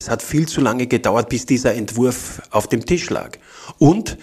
Es 0.00 0.08
hat 0.08 0.22
viel 0.22 0.46
zu 0.46 0.60
lange 0.60 0.86
gedauert, 0.86 1.28
bis 1.28 1.44
dieser 1.44 1.74
Entwurf 1.74 2.40
auf 2.52 2.68
dem 2.68 2.86
Tisch 2.86 3.10
lag. 3.10 3.36
Und 3.78 4.16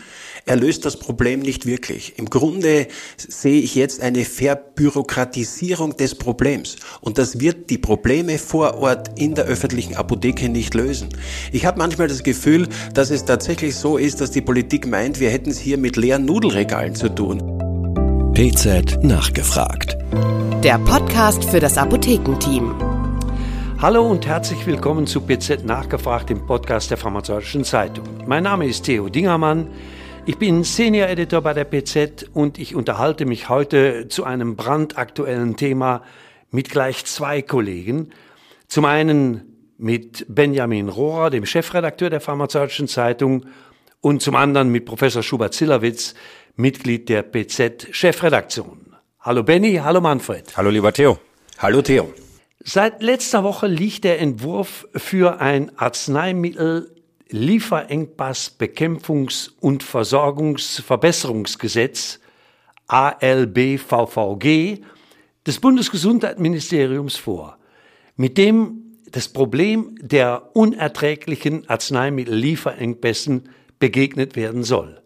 er 0.45 0.55
löst 0.55 0.85
das 0.85 0.97
Problem 0.97 1.41
nicht 1.41 1.65
wirklich. 1.65 2.17
Im 2.17 2.29
Grunde 2.29 2.87
sehe 3.17 3.59
ich 3.59 3.75
jetzt 3.75 4.01
eine 4.01 4.23
Verbürokratisierung 4.23 5.97
des 5.97 6.15
Problems. 6.15 6.77
Und 7.01 7.17
das 7.17 7.41
wird 7.41 7.69
die 7.69 7.77
Probleme 7.77 8.37
vor 8.37 8.77
Ort 8.77 9.19
in 9.19 9.35
der 9.35 9.45
öffentlichen 9.45 9.97
Apotheke 9.97 10.47
nicht 10.47 10.73
lösen. 10.75 11.09
Ich 11.51 11.65
habe 11.65 11.77
manchmal 11.77 12.07
das 12.07 12.23
Gefühl, 12.23 12.69
dass 12.93 13.09
es 13.09 13.25
tatsächlich 13.25 13.75
so 13.75 13.97
ist, 13.97 14.21
dass 14.21 14.31
die 14.31 14.41
Politik 14.41 14.87
meint, 14.87 15.19
wir 15.19 15.29
hätten 15.29 15.49
es 15.49 15.59
hier 15.59 15.77
mit 15.77 15.97
leeren 15.97 16.23
Nudelregalen 16.23 16.95
zu 16.95 17.09
tun. 17.09 17.41
PZ 18.33 19.03
nachgefragt. 19.03 19.97
Der 20.63 20.79
Podcast 20.79 21.43
für 21.43 21.59
das 21.59 21.77
Apothekenteam. 21.77 22.94
Hallo 23.81 24.09
und 24.09 24.25
herzlich 24.25 24.65
willkommen 24.65 25.05
zu 25.05 25.19
PZ 25.19 25.65
Nachgefragt, 25.65 26.29
dem 26.29 26.45
Podcast 26.45 26.89
der 26.91 26.97
Pharmazeutischen 26.97 27.65
Zeitung. 27.65 28.05
Mein 28.25 28.43
Name 28.43 28.65
ist 28.65 28.83
Theo 28.83 29.09
Dingermann. 29.09 29.67
Ich 30.25 30.37
bin 30.37 30.63
Senior 30.63 31.09
Editor 31.09 31.41
bei 31.41 31.53
der 31.53 31.65
PZ 31.65 32.29
und 32.33 32.57
ich 32.57 32.73
unterhalte 32.73 33.25
mich 33.25 33.49
heute 33.49 34.07
zu 34.07 34.23
einem 34.23 34.55
brandaktuellen 34.55 35.57
Thema 35.57 36.03
mit 36.51 36.69
gleich 36.69 37.03
zwei 37.05 37.41
Kollegen. 37.41 38.11
Zum 38.67 38.85
einen 38.85 39.73
mit 39.77 40.25
Benjamin 40.29 40.87
Rohrer, 40.87 41.29
dem 41.29 41.45
Chefredakteur 41.45 42.09
der 42.09 42.21
Pharmazeutischen 42.21 42.87
Zeitung, 42.87 43.45
und 43.99 44.21
zum 44.21 44.35
anderen 44.35 44.69
mit 44.69 44.85
Professor 44.85 45.21
Schubert 45.21 45.53
Zillerwitz, 45.53 46.13
Mitglied 46.55 47.09
der 47.09 47.23
PZ 47.23 47.87
Chefredaktion. 47.91 48.95
Hallo 49.19 49.43
Benny, 49.43 49.81
hallo 49.83 49.99
Manfred. 49.99 50.55
Hallo 50.55 50.69
lieber 50.69 50.93
Theo. 50.93 51.19
Hallo 51.57 51.81
Theo. 51.81 52.13
Seit 52.67 53.03
letzter 53.03 53.43
Woche 53.43 53.67
liegt 53.67 54.05
der 54.05 54.19
Entwurf 54.19 54.87
für 54.95 55.39
ein 55.39 55.77
Arzneimittel 55.77 56.95
Lieferengpass 57.29 58.55
Bekämpfungs- 58.59 59.51
und 59.59 59.83
Versorgungsverbesserungsgesetz 59.83 62.19
ALBVVG 62.87 64.79
des 65.45 65.59
Bundesgesundheitsministeriums 65.59 67.17
vor, 67.17 67.59
mit 68.15 68.39
dem 68.39 68.97
das 69.11 69.27
Problem 69.27 69.95
der 70.01 70.55
unerträglichen 70.55 71.69
Arzneimittellieferengpässen 71.69 73.47
begegnet 73.77 74.35
werden 74.35 74.63
soll. 74.63 75.03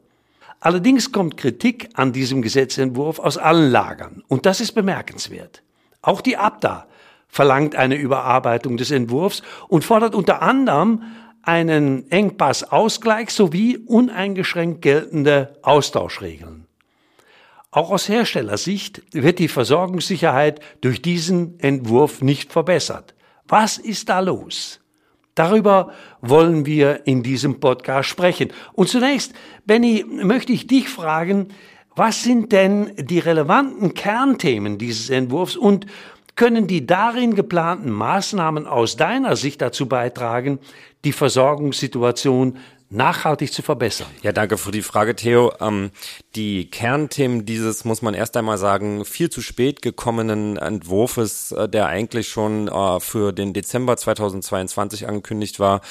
Allerdings 0.61 1.11
kommt 1.11 1.35
Kritik 1.35 1.89
an 1.95 2.13
diesem 2.13 2.41
Gesetzentwurf 2.41 3.19
aus 3.19 3.37
allen 3.37 3.69
Lagern 3.69 4.23
und 4.29 4.45
das 4.45 4.61
ist 4.61 4.71
bemerkenswert. 4.71 5.61
Auch 6.01 6.21
die 6.21 6.37
ABDA 6.37 6.87
verlangt 7.29 7.75
eine 7.75 7.95
Überarbeitung 7.95 8.75
des 8.75 8.91
Entwurfs 8.91 9.43
und 9.67 9.85
fordert 9.85 10.15
unter 10.15 10.41
anderem 10.41 11.03
einen 11.43 12.11
Engpassausgleich 12.11 13.29
sowie 13.29 13.77
uneingeschränkt 13.77 14.81
geltende 14.81 15.57
Austauschregeln. 15.61 16.65
Auch 17.71 17.91
aus 17.91 18.09
Herstellersicht 18.09 19.03
wird 19.13 19.39
die 19.39 19.47
Versorgungssicherheit 19.47 20.59
durch 20.81 21.01
diesen 21.01 21.59
Entwurf 21.59 22.21
nicht 22.21 22.51
verbessert. 22.51 23.13
Was 23.47 23.77
ist 23.77 24.09
da 24.09 24.19
los? 24.19 24.79
Darüber 25.35 25.93
wollen 26.21 26.65
wir 26.65 27.07
in 27.07 27.23
diesem 27.23 27.59
Podcast 27.59 28.09
sprechen. 28.09 28.51
Und 28.73 28.89
zunächst, 28.89 29.33
Benny, 29.65 30.03
möchte 30.03 30.51
ich 30.51 30.67
dich 30.67 30.89
fragen, 30.89 31.49
was 31.95 32.23
sind 32.23 32.51
denn 32.51 32.91
die 32.97 33.19
relevanten 33.19 33.93
Kernthemen 33.93 34.77
dieses 34.77 35.09
Entwurfs 35.09 35.55
und 35.55 35.85
können 36.39 36.67
die 36.67 36.87
darin 36.87 37.35
geplanten 37.35 37.89
Maßnahmen 37.91 38.65
aus 38.65 38.95
deiner 38.95 39.35
Sicht 39.35 39.61
dazu 39.61 39.89
beitragen, 39.89 40.59
die 41.03 41.11
Versorgungssituation 41.11 42.59
nachhaltig 42.89 43.53
zu 43.53 43.61
verbessern? 43.61 44.07
Ja, 44.23 44.31
danke 44.31 44.57
für 44.57 44.71
die 44.71 44.81
Frage, 44.81 45.15
Theo. 45.15 45.53
Ähm, 45.61 45.91
die 46.35 46.69
Kernthemen 46.69 47.45
dieses, 47.45 47.85
muss 47.85 48.01
man 48.01 48.13
erst 48.13 48.35
einmal 48.35 48.57
sagen, 48.57 49.05
viel 49.05 49.29
zu 49.29 49.41
spät 49.41 49.81
gekommenen 49.81 50.57
Entwurfes, 50.57 51.51
äh, 51.51 51.69
der 51.69 51.87
eigentlich 51.87 52.29
schon 52.29 52.67
äh, 52.67 52.99
für 52.99 53.31
den 53.31 53.53
Dezember 53.53 53.95
2022 53.95 55.07
angekündigt 55.07 55.59
war, 55.59 55.81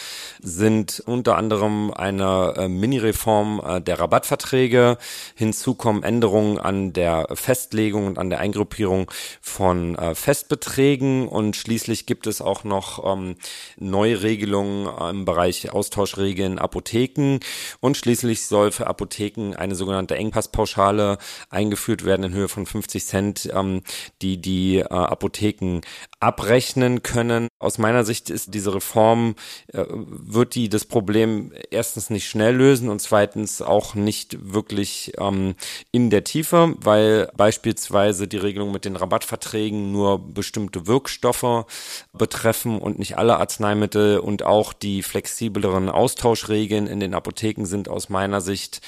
sind 0.41 1.03
unter 1.06 1.37
anderem 1.37 1.93
eine 1.93 2.55
äh, 2.56 2.69
Mini-Reform 2.69 3.62
äh, 3.65 3.81
der 3.81 4.01
Rabattverträge. 4.01 4.99
Hinzu 5.37 5.75
kommen 5.75 6.03
Änderungen 6.03 6.59
an 6.59 6.93
der 6.93 7.28
Festlegung 7.34 8.06
und 8.06 8.19
an 8.19 8.31
der 8.31 8.41
Eingruppierung 8.41 9.09
von 9.41 9.95
äh, 9.95 10.17
Festbeträgen 10.17 11.28
und 11.28 11.55
schließlich 11.55 12.06
gibt 12.06 12.27
es 12.27 12.41
auch 12.41 12.65
noch 12.65 13.05
ähm, 13.12 13.37
neue 13.77 14.22
Regelungen 14.22 14.89
im 15.11 15.25
Bereich 15.25 15.72
Austauschregeln, 15.72 16.59
Apotheken 16.59 16.88
Apotheken 16.88 17.41
und 17.81 17.97
schließlich 17.97 18.47
soll 18.47 18.72
für 18.72 18.87
Apotheken 18.87 19.54
eine 19.56 19.75
sogenannte 19.75 20.16
Engpasspauschale 20.16 21.19
eingeführt 21.50 22.04
werden 22.04 22.25
in 22.25 22.32
Höhe 22.32 22.49
von 22.49 22.66
50 22.66 23.04
Cent, 23.04 23.50
ähm, 23.53 23.82
die 24.22 24.41
die 24.41 24.78
äh, 24.78 24.84
Apotheken 24.84 25.81
abrechnen 26.21 27.03
können. 27.03 27.48
Aus 27.59 27.78
meiner 27.78 28.04
Sicht 28.04 28.31
ist 28.31 28.54
diese 28.54 28.75
Reform, 28.75 29.34
äh, 29.72 29.84
wird 29.88 30.54
die 30.54 30.69
das 30.69 30.84
Problem 30.84 31.53
erstens 31.71 32.10
nicht 32.10 32.28
schnell 32.28 32.56
lösen 32.56 32.88
und 32.88 33.00
zweitens 33.00 33.60
auch 33.62 33.94
nicht 33.94 34.53
wirklich 34.53 35.12
ähm, 35.19 35.54
in 35.93 36.10
der 36.10 36.25
Tiefe, 36.25 36.75
weil 36.78 37.31
beispielsweise 37.37 38.28
die 38.28 38.38
Regelung 38.38 38.72
mit 38.72 38.84
den 38.84 38.97
Rabattverträgen 38.97 39.93
nur 39.93 40.19
bestimmte 40.19 40.87
Wirkstoffe 40.87 41.66
betreffen 42.12 42.78
und 42.78 42.98
nicht 42.98 43.19
alle 43.19 43.38
Arzneimittel 43.38 44.19
und 44.19 44.43
auch 44.43 44.72
die 44.72 45.03
flexibleren 45.03 45.88
Austauschregeln 45.88 46.78
in 46.87 47.00
den 47.00 47.15
Apotheken 47.15 47.65
sind 47.65 47.89
aus 47.89 48.09
meiner 48.09 48.41
Sicht 48.41 48.81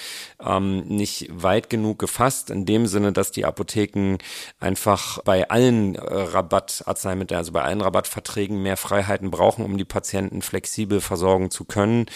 ähm, 0.45 0.87
nicht 0.87 1.29
weit 1.31 1.71
genug 1.71 1.99
gefasst, 1.99 2.51
in 2.51 2.67
dem 2.67 2.87
Sinne, 2.87 3.13
dass 3.13 3.31
die 3.31 3.45
Apotheken 3.45 4.19
einfach 4.59 5.23
bei 5.23 5.51
allen 5.51 5.95
äh, 5.95 6.01
Rabattarzneimitteln, 6.01 7.39
also 7.39 7.53
bei 7.53 7.63
allen 7.63 7.81
Rabattverträgen 7.81 8.63
mehr 8.63 8.77
Freiheiten 8.77 9.31
brauchen, 9.31 9.65
um 9.65 9.77
die 9.77 9.85
Patienten 9.85 10.43
flexibel 10.43 11.01
versorgen 11.01 11.51
zu 11.51 11.65
können. 11.65 12.07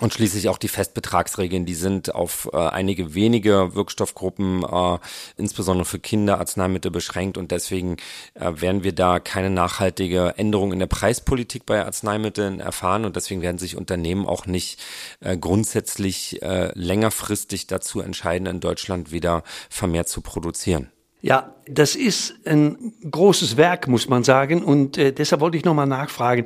Und 0.00 0.12
schließlich 0.12 0.48
auch 0.48 0.58
die 0.58 0.68
Festbetragsregeln, 0.68 1.66
die 1.66 1.74
sind 1.74 2.16
auf 2.16 2.50
äh, 2.52 2.56
einige 2.56 3.14
wenige 3.14 3.76
Wirkstoffgruppen, 3.76 4.64
äh, 4.64 4.98
insbesondere 5.36 5.84
für 5.84 6.00
Kinder, 6.00 6.40
Arzneimittel 6.40 6.90
beschränkt 6.90 7.38
und 7.38 7.52
deswegen 7.52 7.98
äh, 8.34 8.50
werden 8.56 8.82
wir 8.82 8.92
da 8.92 9.20
keine 9.20 9.50
nachhaltige 9.50 10.34
Änderung 10.36 10.72
in 10.72 10.80
der 10.80 10.88
Preispolitik 10.88 11.64
bei 11.64 11.84
Arzneimitteln 11.84 12.58
erfahren 12.58 13.04
und 13.04 13.14
deswegen 13.14 13.40
werden 13.40 13.58
sich 13.58 13.76
Unternehmen 13.76 14.26
auch 14.26 14.46
nicht 14.46 14.82
äh, 15.20 15.36
grundsätzlich 15.36 16.42
äh, 16.42 16.72
längerfristig 16.74 17.68
dazu 17.68 18.00
entscheiden, 18.00 18.48
in 18.48 18.58
Deutschland 18.58 19.12
wieder 19.12 19.44
vermehrt 19.70 20.08
zu 20.08 20.22
produzieren. 20.22 20.90
Ja, 21.24 21.54
das 21.66 21.96
ist 21.96 22.34
ein 22.44 22.92
großes 23.10 23.56
Werk, 23.56 23.88
muss 23.88 24.10
man 24.10 24.24
sagen. 24.24 24.62
Und 24.62 24.98
äh, 24.98 25.10
deshalb 25.10 25.40
wollte 25.40 25.56
ich 25.56 25.64
nochmal 25.64 25.86
nachfragen. 25.86 26.44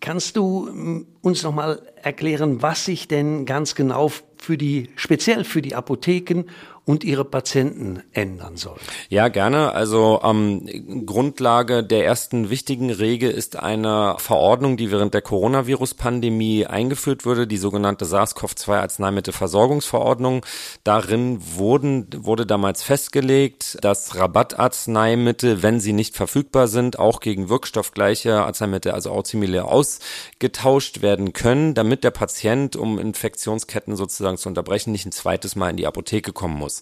Kannst 0.00 0.36
du 0.36 0.68
mm, 0.70 1.06
uns 1.22 1.42
nochmal 1.42 1.82
erklären, 2.02 2.62
was 2.62 2.84
sich 2.84 3.08
denn 3.08 3.46
ganz 3.46 3.74
genau 3.74 4.10
für 4.38 4.56
die, 4.56 4.90
speziell 4.96 5.44
für 5.44 5.62
die 5.62 5.74
Apotheken 5.74 6.44
und 6.86 7.02
ihre 7.02 7.24
Patienten 7.24 8.04
ändern 8.12 8.56
soll. 8.56 8.76
Ja, 9.08 9.26
gerne. 9.26 9.72
Also 9.72 10.20
ähm, 10.22 11.04
Grundlage 11.04 11.82
der 11.82 12.06
ersten 12.06 12.48
wichtigen 12.48 12.90
Regel 12.90 13.32
ist 13.32 13.56
eine 13.56 14.14
Verordnung, 14.18 14.76
die 14.76 14.92
während 14.92 15.12
der 15.12 15.22
Coronavirus-Pandemie 15.22 16.66
eingeführt 16.66 17.26
wurde, 17.26 17.48
die 17.48 17.56
sogenannte 17.56 18.04
SARS-CoV-2-Arzneimittelverordnung. 18.04 20.46
Darin 20.84 21.40
wurden, 21.56 22.06
wurde 22.16 22.46
damals 22.46 22.84
festgelegt, 22.84 23.78
dass 23.82 24.14
Rabattarzneimittel, 24.14 25.64
wenn 25.64 25.80
sie 25.80 25.92
nicht 25.92 26.14
verfügbar 26.14 26.68
sind, 26.68 27.00
auch 27.00 27.18
gegen 27.18 27.48
wirkstoffgleiche 27.48 28.44
Arzneimittel, 28.44 28.92
also 28.92 29.10
Auzimile, 29.10 29.64
ausgetauscht 29.64 31.02
werden 31.02 31.32
können, 31.32 31.74
damit 31.74 32.04
der 32.04 32.12
Patient, 32.12 32.76
um 32.76 33.00
Infektionsketten 33.00 33.96
sozusagen 33.96 34.36
zu 34.36 34.48
unterbrechen, 34.48 34.92
nicht 34.92 35.06
ein 35.06 35.10
zweites 35.10 35.56
Mal 35.56 35.70
in 35.70 35.78
die 35.78 35.88
Apotheke 35.88 36.32
kommen 36.32 36.56
muss. 36.56 36.75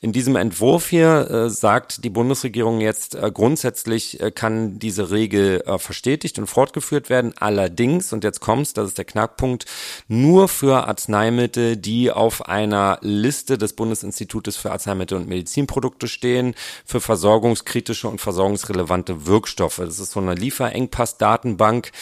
In 0.00 0.12
diesem 0.12 0.36
Entwurf 0.36 0.88
hier 0.88 1.30
äh, 1.30 1.50
sagt 1.50 2.04
die 2.04 2.10
Bundesregierung 2.10 2.80
jetzt, 2.80 3.14
äh, 3.14 3.30
grundsätzlich 3.32 4.20
äh, 4.20 4.30
kann 4.30 4.78
diese 4.78 5.10
Regel 5.10 5.62
äh, 5.66 5.78
verstetigt 5.78 6.38
und 6.38 6.46
fortgeführt 6.46 7.10
werden. 7.10 7.34
Allerdings, 7.38 8.12
und 8.12 8.24
jetzt 8.24 8.40
kommt's, 8.40 8.72
das 8.72 8.88
ist 8.88 8.98
der 8.98 9.04
Knackpunkt, 9.04 9.66
nur 10.08 10.48
für 10.48 10.88
Arzneimittel, 10.88 11.76
die 11.76 12.10
auf 12.10 12.46
einer 12.48 12.98
Liste 13.02 13.58
des 13.58 13.74
Bundesinstitutes 13.74 14.56
für 14.56 14.72
Arzneimittel 14.72 15.16
und 15.16 15.28
Medizinprodukte 15.28 16.08
stehen, 16.08 16.54
für 16.84 17.00
versorgungskritische 17.00 18.08
und 18.08 18.20
versorgungsrelevante 18.20 19.26
Wirkstoffe. 19.26 19.76
Das 19.76 19.98
ist 19.98 20.12
so 20.12 20.20
eine 20.20 20.34
Lieferengpass-Datenbank. 20.34 21.92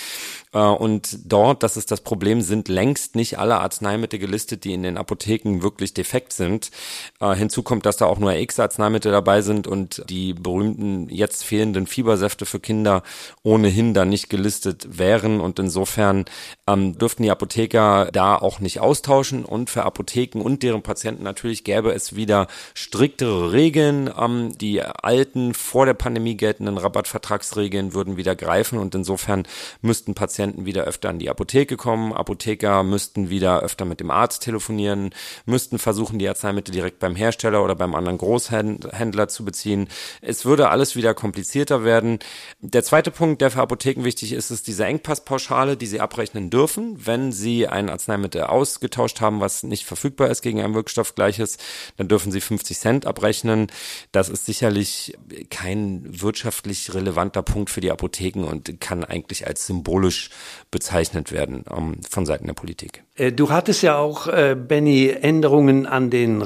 Äh, 0.52 0.58
und 0.58 1.18
dort, 1.24 1.62
das 1.62 1.76
ist 1.76 1.90
das 1.90 2.00
Problem, 2.00 2.40
sind 2.40 2.68
längst 2.68 3.14
nicht 3.16 3.38
alle 3.38 3.60
Arzneimittel 3.60 4.18
gelistet, 4.18 4.64
die 4.64 4.72
in 4.72 4.82
den 4.82 4.96
Apotheken 4.96 5.62
wirklich 5.62 5.94
defekt 5.94 6.32
sind. 6.32 6.70
Hinzu 7.34 7.62
kommt, 7.62 7.86
dass 7.86 7.96
da 7.96 8.06
auch 8.06 8.18
nur 8.18 8.34
X-Arzneimittel 8.34 9.12
dabei 9.12 9.42
sind 9.42 9.66
und 9.66 10.02
die 10.08 10.34
berühmten 10.34 11.08
jetzt 11.08 11.44
fehlenden 11.44 11.86
Fiebersäfte 11.86 12.46
für 12.46 12.60
Kinder 12.60 13.02
ohnehin 13.42 13.94
da 13.94 14.04
nicht 14.04 14.30
gelistet 14.30 14.98
wären 14.98 15.40
und 15.40 15.58
insofern 15.58 16.24
ähm, 16.66 16.98
dürften 16.98 17.22
die 17.22 17.30
Apotheker 17.30 18.10
da 18.12 18.36
auch 18.36 18.60
nicht 18.60 18.80
austauschen 18.80 19.44
und 19.44 19.70
für 19.70 19.84
Apotheken 19.84 20.40
und 20.42 20.62
deren 20.62 20.82
Patienten 20.82 21.24
natürlich 21.24 21.64
gäbe 21.64 21.92
es 21.92 22.16
wieder 22.16 22.46
striktere 22.74 23.52
Regeln. 23.52 24.10
Ähm, 24.18 24.56
die 24.58 24.82
alten 24.82 25.54
vor 25.54 25.86
der 25.86 25.94
Pandemie 25.94 26.36
geltenden 26.36 26.78
Rabattvertragsregeln 26.78 27.94
würden 27.94 28.16
wieder 28.16 28.36
greifen 28.36 28.78
und 28.78 28.94
insofern 28.94 29.44
müssten 29.82 30.14
Patienten 30.14 30.66
wieder 30.66 30.84
öfter 30.84 31.10
an 31.10 31.18
die 31.18 31.30
Apotheke 31.30 31.76
kommen. 31.76 32.12
Apotheker 32.12 32.82
müssten 32.82 33.30
wieder 33.30 33.60
öfter 33.60 33.84
mit 33.84 34.00
dem 34.00 34.10
Arzt 34.10 34.42
telefonieren, 34.42 35.10
müssten 35.46 35.78
versuchen, 35.78 36.18
die 36.18 36.28
Arzneimittel 36.28 36.72
direkt 36.72 36.98
beim 36.98 37.16
Hersteller 37.20 37.62
oder 37.62 37.74
beim 37.74 37.94
anderen 37.94 38.18
Großhändler 38.18 39.28
zu 39.28 39.44
beziehen. 39.44 39.88
Es 40.20 40.44
würde 40.44 40.70
alles 40.70 40.96
wieder 40.96 41.14
komplizierter 41.14 41.84
werden. 41.84 42.18
Der 42.60 42.82
zweite 42.82 43.10
Punkt, 43.10 43.40
der 43.40 43.50
für 43.50 43.60
Apotheken 43.60 44.04
wichtig 44.04 44.32
ist, 44.32 44.50
ist 44.50 44.66
diese 44.66 44.84
Engpasspauschale, 44.84 45.76
die 45.76 45.86
sie 45.86 46.00
abrechnen 46.00 46.50
dürfen, 46.50 47.06
wenn 47.06 47.32
sie 47.32 47.68
ein 47.68 47.88
Arzneimittel 47.88 48.42
ausgetauscht 48.42 49.20
haben, 49.20 49.40
was 49.40 49.62
nicht 49.62 49.84
verfügbar 49.84 50.28
ist 50.30 50.42
gegen 50.42 50.60
ein 50.60 50.74
Wirkstoff 50.74 51.14
gleiches, 51.14 51.58
dann 51.96 52.08
dürfen 52.08 52.32
sie 52.32 52.40
50 52.40 52.78
Cent 52.78 53.06
abrechnen. 53.06 53.68
Das 54.12 54.28
ist 54.28 54.46
sicherlich 54.46 55.16
kein 55.50 56.02
wirtschaftlich 56.04 56.94
relevanter 56.94 57.42
Punkt 57.42 57.70
für 57.70 57.80
die 57.80 57.90
Apotheken 57.90 58.44
und 58.44 58.80
kann 58.80 59.04
eigentlich 59.04 59.46
als 59.46 59.66
symbolisch 59.66 60.30
bezeichnet 60.70 61.32
werden 61.32 61.64
ähm, 61.70 61.96
von 62.08 62.26
Seiten 62.26 62.46
der 62.46 62.54
Politik. 62.54 63.04
Äh, 63.16 63.32
du 63.32 63.50
hattest 63.50 63.82
ja 63.82 63.98
auch, 63.98 64.26
äh, 64.26 64.56
Benny, 64.56 65.08
Änderungen 65.08 65.86
an 65.86 66.10
den 66.10 66.42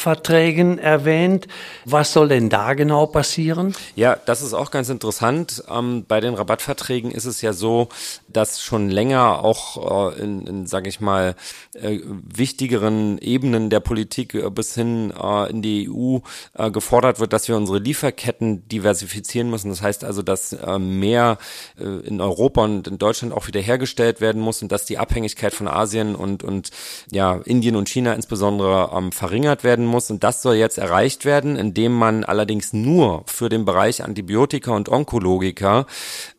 Rabattverträgen 0.00 0.78
erwähnt. 0.78 1.46
Was 1.84 2.12
soll 2.12 2.28
denn 2.28 2.48
da 2.48 2.74
genau 2.74 3.06
passieren? 3.06 3.74
Ja, 3.96 4.16
das 4.24 4.42
ist 4.42 4.54
auch 4.54 4.70
ganz 4.70 4.88
interessant. 4.88 5.62
Ähm, 5.70 6.04
bei 6.06 6.20
den 6.20 6.34
Rabattverträgen 6.34 7.10
ist 7.10 7.26
es 7.26 7.42
ja 7.42 7.52
so, 7.52 7.88
dass 8.32 8.60
schon 8.62 8.90
länger 8.90 9.44
auch 9.44 10.12
äh, 10.14 10.20
in, 10.20 10.46
in 10.46 10.66
sage 10.66 10.88
ich 10.88 11.00
mal, 11.00 11.34
äh, 11.74 12.00
wichtigeren 12.04 13.18
Ebenen 13.18 13.70
der 13.70 13.80
Politik 13.80 14.34
äh, 14.34 14.50
bis 14.50 14.74
hin 14.74 15.12
äh, 15.16 15.50
in 15.50 15.62
die 15.62 15.90
EU 15.90 16.18
äh, 16.54 16.70
gefordert 16.70 17.20
wird, 17.20 17.32
dass 17.32 17.48
wir 17.48 17.56
unsere 17.56 17.78
Lieferketten 17.78 18.68
diversifizieren 18.68 19.50
müssen. 19.50 19.70
Das 19.70 19.82
heißt 19.82 20.04
also, 20.04 20.22
dass 20.22 20.52
äh, 20.52 20.78
mehr 20.78 21.38
äh, 21.78 21.84
in 21.84 22.20
Europa 22.20 22.64
und 22.64 22.88
in 22.88 22.98
Deutschland 22.98 23.32
auch 23.32 23.46
wieder 23.46 23.60
hergestellt 23.60 24.20
werden 24.20 24.40
muss 24.40 24.62
und 24.62 24.72
dass 24.72 24.84
die 24.84 24.98
Abhängigkeit 24.98 25.54
von 25.54 25.68
Asien 25.68 26.14
und, 26.14 26.42
und 26.42 26.70
ja, 27.10 27.40
Indien 27.44 27.76
und 27.76 27.88
China 27.88 28.14
insbesondere 28.14 28.90
ähm, 28.94 29.12
verringert 29.12 29.64
werden 29.64 29.86
muss. 29.86 30.10
Und 30.10 30.24
das 30.24 30.42
soll 30.42 30.56
jetzt 30.56 30.78
erreicht 30.78 31.24
werden, 31.24 31.56
indem 31.56 31.92
man 31.92 32.24
allerdings 32.24 32.72
nur 32.72 33.24
für 33.26 33.48
den 33.48 33.64
Bereich 33.64 34.02
Antibiotika 34.04 34.72
und 34.72 34.88
Onkologika 34.88 35.86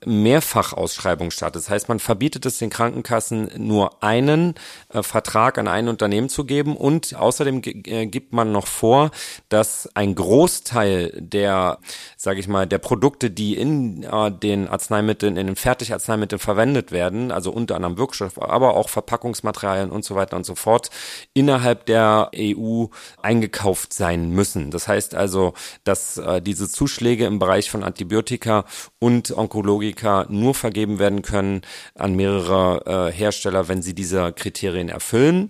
Mehrfachausschreibung 0.06 1.32
startet. 1.32 1.64
Das 1.64 1.70
heißt, 1.70 1.81
man 1.88 2.00
verbietet 2.00 2.46
es 2.46 2.58
den 2.58 2.70
Krankenkassen 2.70 3.52
nur 3.58 4.04
einen 4.04 4.56
äh, 4.90 5.04
Vertrag 5.04 5.58
an 5.58 5.68
ein 5.68 5.88
Unternehmen 5.88 6.30
zu 6.30 6.46
geben 6.46 6.76
und 6.76 7.16
außerdem 7.16 7.62
äh, 7.64 8.06
gibt 8.08 8.34
man 8.34 8.52
noch 8.52 8.68
vor, 8.68 9.12
dass 9.50 9.90
ein 9.96 10.16
Großteil 10.16 11.14
der, 11.20 11.80
sage 12.18 12.40
ich 12.40 12.48
mal, 12.48 12.68
der 12.68 12.80
Produkte, 12.80 13.30
die 13.30 13.56
in 13.56 14.04
äh, 14.04 14.32
den 14.32 14.68
Arzneimitteln, 14.68 15.38
in 15.38 15.48
den 15.48 15.56
Fertigarzneimitteln 15.56 16.40
verwendet 16.40 16.92
werden, 16.92 17.32
also 17.32 17.52
unter 17.52 17.76
anderem 17.76 17.98
Wirkstoff, 17.98 18.42
aber 18.42 18.76
auch 18.76 18.90
Verpackungsmaterialien 18.90 19.92
und 19.92 20.06
so 20.06 20.16
weiter 20.16 20.38
und 20.38 20.46
so 20.46 20.56
fort, 20.56 20.90
innerhalb 21.34 21.86
der 21.86 22.32
EU 22.36 22.86
eingekauft 23.22 23.94
sein 23.94 24.30
müssen. 24.32 24.72
Das 24.72 24.88
heißt 24.88 25.16
also, 25.16 25.54
dass 25.84 26.18
äh, 26.18 26.42
diese 26.42 26.70
Zuschläge 26.70 27.26
im 27.26 27.40
Bereich 27.40 27.70
von 27.70 27.84
Antibiotika 27.84 28.66
und 29.00 29.36
Onkologika 29.36 30.26
nur 30.30 30.54
vergeben 30.54 31.00
werden 31.00 31.22
können 31.22 31.62
an 31.96 32.16
mehrere 32.16 33.10
äh, 33.10 33.12
Hersteller, 33.12 33.68
wenn 33.68 33.82
sie 33.82 33.94
diese 33.94 34.34
Kriterien 34.34 34.90
erfüllen. 34.90 35.50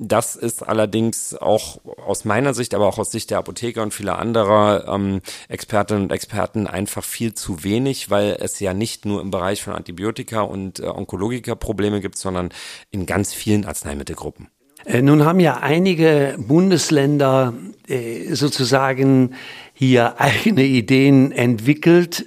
Das 0.00 0.36
ist 0.36 0.62
allerdings 0.62 1.34
auch 1.34 1.80
aus 1.84 2.24
meiner 2.24 2.54
Sicht, 2.54 2.74
aber 2.74 2.86
auch 2.86 2.98
aus 2.98 3.10
Sicht 3.10 3.30
der 3.30 3.38
Apotheker 3.38 3.82
und 3.82 3.92
vieler 3.92 4.18
anderer 4.18 4.86
ähm, 4.86 5.20
Expertinnen 5.48 6.04
und 6.04 6.12
Experten 6.12 6.68
einfach 6.68 7.02
viel 7.02 7.34
zu 7.34 7.64
wenig, 7.64 8.08
weil 8.08 8.36
es 8.38 8.60
ja 8.60 8.74
nicht 8.74 9.06
nur 9.06 9.20
im 9.20 9.32
Bereich 9.32 9.62
von 9.62 9.72
Antibiotika 9.74 10.42
und 10.42 10.78
äh, 10.78 10.86
Onkologika 10.86 11.56
Probleme 11.56 12.00
gibt, 12.00 12.16
sondern 12.16 12.50
in 12.92 13.06
ganz 13.06 13.34
vielen 13.34 13.64
Arzneimittelgruppen. 13.64 14.48
Äh, 14.88 15.02
nun 15.02 15.24
haben 15.24 15.38
ja 15.38 15.58
einige 15.58 16.36
Bundesländer 16.38 17.52
äh, 17.88 18.34
sozusagen 18.34 19.34
hier 19.74 20.14
eigene 20.20 20.64
Ideen 20.64 21.30
entwickelt. 21.30 22.24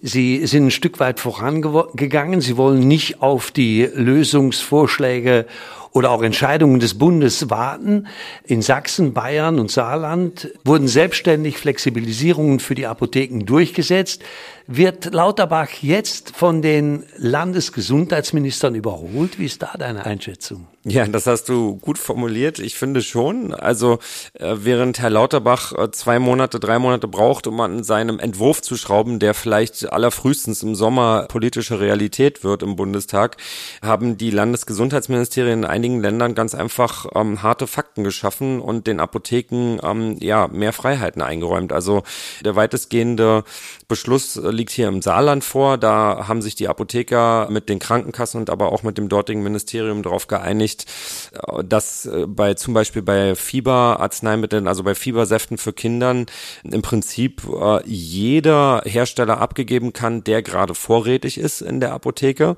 Sie 0.00 0.46
sind 0.46 0.66
ein 0.66 0.70
Stück 0.70 1.00
weit 1.00 1.20
vorangegangen. 1.20 2.40
Sie 2.40 2.56
wollen 2.56 2.86
nicht 2.86 3.20
auf 3.20 3.50
die 3.50 3.82
Lösungsvorschläge 3.92 5.46
oder 5.92 6.10
auch 6.10 6.22
Entscheidungen 6.22 6.80
des 6.80 6.96
Bundes 6.96 7.50
warten. 7.50 8.06
In 8.44 8.62
Sachsen, 8.62 9.12
Bayern 9.12 9.58
und 9.58 9.70
Saarland 9.70 10.52
wurden 10.64 10.88
selbstständig 10.88 11.58
Flexibilisierungen 11.58 12.60
für 12.60 12.74
die 12.74 12.86
Apotheken 12.86 13.44
durchgesetzt. 13.44 14.22
Wird 14.70 15.14
Lauterbach 15.14 15.70
jetzt 15.80 16.36
von 16.36 16.60
den 16.60 17.06
Landesgesundheitsministern 17.16 18.74
überholt? 18.74 19.38
Wie 19.38 19.46
ist 19.46 19.62
da 19.62 19.72
deine 19.78 20.04
Einschätzung? 20.04 20.66
Ja, 20.84 21.06
das 21.06 21.26
hast 21.26 21.48
du 21.48 21.76
gut 21.76 21.98
formuliert. 21.98 22.58
Ich 22.58 22.76
finde 22.76 23.02
schon. 23.02 23.52
Also 23.52 23.98
äh, 24.34 24.56
während 24.58 25.00
Herr 25.00 25.10
Lauterbach 25.10 25.72
äh, 25.72 25.90
zwei 25.90 26.18
Monate, 26.18 26.60
drei 26.60 26.78
Monate 26.78 27.08
braucht, 27.08 27.46
um 27.46 27.60
an 27.60 27.82
seinem 27.82 28.18
Entwurf 28.18 28.62
zu 28.62 28.76
schrauben, 28.76 29.18
der 29.18 29.34
vielleicht 29.34 29.90
allerfrühestens 29.90 30.62
im 30.62 30.74
Sommer 30.74 31.26
politische 31.28 31.80
Realität 31.80 32.44
wird 32.44 32.62
im 32.62 32.76
Bundestag, 32.76 33.38
haben 33.82 34.18
die 34.18 34.30
Landesgesundheitsministerien 34.30 35.60
in 35.60 35.64
einigen 35.64 36.00
Ländern 36.00 36.34
ganz 36.34 36.54
einfach 36.54 37.06
ähm, 37.14 37.42
harte 37.42 37.66
Fakten 37.66 38.04
geschaffen 38.04 38.60
und 38.60 38.86
den 38.86 39.00
Apotheken 39.00 39.78
ähm, 39.82 40.16
ja 40.20 40.46
mehr 40.48 40.72
Freiheiten 40.72 41.22
eingeräumt. 41.22 41.72
Also 41.72 42.02
der 42.44 42.54
weitestgehende 42.54 43.44
Beschluss 43.88 44.38
liegt 44.58 44.72
hier 44.72 44.88
im 44.88 45.00
Saarland 45.00 45.42
vor. 45.42 45.78
Da 45.78 46.28
haben 46.28 46.42
sich 46.42 46.54
die 46.54 46.68
Apotheker 46.68 47.48
mit 47.50 47.70
den 47.70 47.78
Krankenkassen 47.78 48.40
und 48.40 48.50
aber 48.50 48.72
auch 48.72 48.82
mit 48.82 48.98
dem 48.98 49.08
dortigen 49.08 49.42
Ministerium 49.42 50.02
darauf 50.02 50.26
geeinigt, 50.26 50.84
äh, 51.32 51.64
dass 51.64 52.04
äh, 52.04 52.26
bei 52.26 52.54
zum 52.54 52.74
Beispiel 52.74 53.00
bei 53.02 53.34
Fieberarzneimitteln, 53.34 54.68
also 54.68 54.82
bei 54.82 54.94
Fiebersäften 54.94 55.56
für 55.56 55.72
Kindern 55.72 56.26
im 56.64 56.82
Prinzip 56.82 57.42
äh, 57.48 57.80
jeder 57.86 58.82
Hersteller 58.84 59.38
abgegeben 59.40 59.92
kann, 59.94 60.24
der 60.24 60.42
gerade 60.42 60.74
vorrätig 60.74 61.38
ist 61.38 61.62
in 61.62 61.80
der 61.80 61.92
Apotheke. 61.92 62.56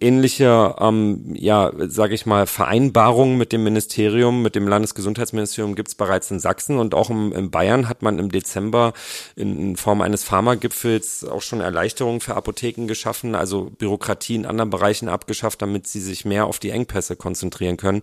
Ähnliche, 0.00 0.74
ähm, 0.80 1.34
ja, 1.34 1.70
sage 1.88 2.14
ich 2.14 2.26
mal, 2.26 2.46
Vereinbarungen 2.46 3.38
mit 3.38 3.52
dem 3.52 3.62
Ministerium, 3.62 4.42
mit 4.42 4.54
dem 4.54 4.68
Landesgesundheitsministerium 4.68 5.74
gibt 5.76 5.88
es 5.88 5.94
bereits 5.94 6.30
in 6.30 6.40
Sachsen 6.40 6.78
und 6.78 6.94
auch 6.94 7.08
in 7.10 7.50
Bayern 7.50 7.88
hat 7.88 8.02
man 8.02 8.18
im 8.18 8.30
Dezember 8.30 8.92
in, 9.36 9.58
in 9.58 9.76
Form 9.76 10.00
eines 10.00 10.24
Pharmagipfels 10.24 11.24
auch 11.36 11.42
schon 11.42 11.60
Erleichterungen 11.60 12.20
für 12.20 12.34
Apotheken 12.34 12.86
geschaffen, 12.86 13.34
also 13.34 13.70
Bürokratie 13.70 14.34
in 14.34 14.46
anderen 14.46 14.70
Bereichen 14.70 15.08
abgeschafft, 15.08 15.62
damit 15.62 15.86
sie 15.86 16.00
sich 16.00 16.24
mehr 16.24 16.46
auf 16.46 16.58
die 16.58 16.70
Engpässe 16.70 17.14
konzentrieren 17.14 17.76
können. 17.76 18.00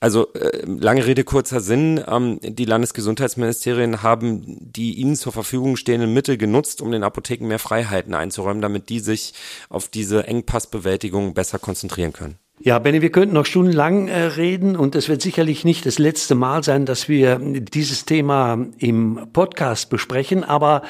Also 0.00 0.32
äh, 0.34 0.64
lange 0.66 1.06
Rede, 1.06 1.24
kurzer 1.24 1.60
Sinn. 1.60 2.04
Ähm, 2.06 2.38
die 2.42 2.64
Landesgesundheitsministerien 2.64 4.02
haben 4.02 4.44
die 4.60 4.94
ihnen 4.94 5.16
zur 5.16 5.32
Verfügung 5.32 5.76
stehenden 5.76 6.12
Mittel 6.12 6.36
genutzt, 6.36 6.82
um 6.82 6.92
den 6.92 7.02
Apotheken 7.02 7.46
mehr 7.46 7.58
Freiheiten 7.58 8.14
einzuräumen, 8.14 8.62
damit 8.62 8.90
die 8.90 9.00
sich 9.00 9.34
auf 9.68 9.88
diese 9.88 10.26
Engpassbewältigung 10.26 11.34
besser 11.34 11.58
konzentrieren 11.58 12.12
können. 12.12 12.38
Ja, 12.60 12.80
Benny, 12.80 13.02
wir 13.02 13.12
könnten 13.12 13.36
noch 13.36 13.46
stundenlang 13.46 14.08
äh, 14.08 14.20
reden 14.20 14.74
und 14.74 14.96
es 14.96 15.08
wird 15.08 15.22
sicherlich 15.22 15.64
nicht 15.64 15.86
das 15.86 16.00
letzte 16.00 16.34
Mal 16.34 16.64
sein, 16.64 16.86
dass 16.86 17.08
wir 17.08 17.38
dieses 17.38 18.04
Thema 18.04 18.66
im 18.78 19.28
Podcast 19.32 19.90
besprechen, 19.90 20.42
aber 20.42 20.82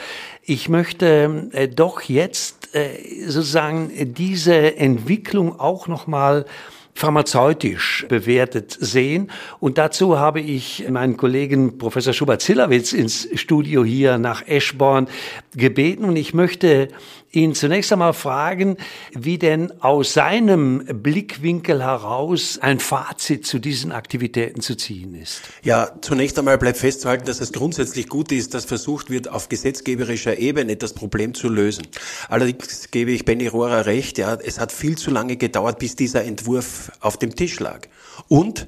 ich 0.43 0.71
möchte 0.71 1.51
äh, 1.53 1.69
doch 1.69 2.01
jetzt 2.01 2.75
äh, 2.75 2.89
sozusagen 3.27 4.15
diese 4.15 4.77
Entwicklung 4.79 5.61
auch 5.61 5.89
noch 5.89 6.07
mal 6.07 6.47
pharmazeutisch 6.95 8.07
bewertet 8.09 8.77
sehen. 8.81 9.31
Und 9.61 9.79
dazu 9.79 10.19
habe 10.19 10.41
ich 10.41 10.89
meinen 10.91 11.17
Kollegen 11.17 11.79
Professor 11.79 12.13
Schubert-Zillawitz 12.13 12.93
ins 12.93 13.29
Studio 13.35 13.85
hier 13.85 14.19
nach 14.19 14.45
Eschborn 14.49 15.07
gebeten 15.55 16.05
und 16.05 16.17
ich 16.17 16.35
möchte 16.35 16.89
ihn 17.31 17.55
zunächst 17.55 17.93
einmal 17.93 18.15
fragen, 18.15 18.77
wie 19.13 19.39
denn 19.39 19.73
aus 19.83 20.15
seinem 20.15 20.85
Blickwinkel 20.87 21.83
heraus 21.83 22.59
ein 22.61 22.81
Fazit 22.81 23.47
zu 23.47 23.59
diesen 23.59 23.93
Aktivitäten 23.93 24.61
zu 24.61 24.77
ziehen 24.77 25.15
ist. 25.15 25.43
Ja, 25.63 25.93
zunächst 26.01 26.39
einmal 26.39 26.59
bleibt 26.59 26.79
festzuhalten, 26.79 27.27
dass 27.27 27.41
es 27.41 27.53
grundsätzlich 27.53 28.09
gut 28.09 28.33
ist, 28.33 28.55
dass 28.55 28.65
versucht 28.65 29.11
wird, 29.11 29.29
auf 29.29 29.49
gesetzgeberischer 29.49 30.39
Ebene 30.39 30.77
das 30.77 30.95
Problem 30.95 31.35
zu 31.35 31.49
lösen. 31.49 31.87
Allerdings 32.29 32.91
gebe 32.91 33.11
ich 33.11 33.25
Benny 33.25 33.47
Rohrer 33.47 33.87
recht, 33.87 34.19
ja, 34.19 34.35
es 34.35 34.59
hat 34.59 34.73
viel 34.73 34.97
zu 34.97 35.11
lange 35.11 35.37
gedauert, 35.37 35.79
bis 35.79 35.97
dieser 35.97 36.25
Entwurf 36.25 36.93
auf 37.01 37.19
dem 37.19 37.35
Tisch 37.35 37.61
lag. 37.61 37.89
Und 38.29 38.67